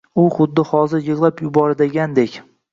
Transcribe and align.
U 0.21 0.23
xuddi 0.37 0.65
hozir 0.69 1.05
yigʻlab 1.11 1.45
yuboradigandek. 1.45 2.43